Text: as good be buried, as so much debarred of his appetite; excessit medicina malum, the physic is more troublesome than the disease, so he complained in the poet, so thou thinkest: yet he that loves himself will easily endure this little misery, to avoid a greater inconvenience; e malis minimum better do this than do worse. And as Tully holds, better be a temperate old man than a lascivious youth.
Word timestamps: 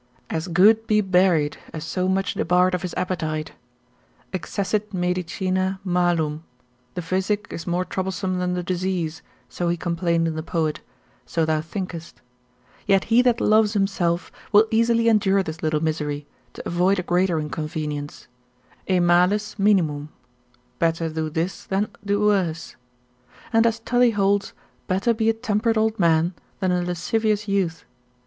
as 0.31 0.47
good 0.47 0.87
be 0.87 0.99
buried, 0.99 1.57
as 1.73 1.83
so 1.83 2.07
much 2.07 2.33
debarred 2.33 2.73
of 2.73 2.81
his 2.81 2.95
appetite; 2.97 3.51
excessit 4.33 4.91
medicina 4.91 5.79
malum, 5.83 6.43
the 6.95 7.03
physic 7.03 7.45
is 7.51 7.67
more 7.67 7.85
troublesome 7.85 8.39
than 8.39 8.55
the 8.55 8.63
disease, 8.63 9.21
so 9.47 9.69
he 9.69 9.77
complained 9.77 10.27
in 10.27 10.33
the 10.35 10.41
poet, 10.41 10.79
so 11.23 11.45
thou 11.45 11.61
thinkest: 11.61 12.19
yet 12.87 13.03
he 13.13 13.21
that 13.21 13.39
loves 13.39 13.73
himself 13.73 14.31
will 14.51 14.65
easily 14.71 15.07
endure 15.07 15.43
this 15.43 15.61
little 15.61 15.83
misery, 15.83 16.25
to 16.51 16.63
avoid 16.67 16.97
a 16.97 17.03
greater 17.03 17.39
inconvenience; 17.39 18.25
e 18.89 18.93
malis 18.99 19.59
minimum 19.59 20.09
better 20.79 21.09
do 21.09 21.29
this 21.29 21.65
than 21.65 21.87
do 22.03 22.21
worse. 22.21 22.75
And 23.53 23.67
as 23.67 23.79
Tully 23.79 24.09
holds, 24.09 24.53
better 24.87 25.13
be 25.13 25.29
a 25.29 25.33
temperate 25.33 25.77
old 25.77 25.99
man 25.99 26.33
than 26.59 26.71
a 26.71 26.81
lascivious 26.81 27.47
youth. 27.47 27.85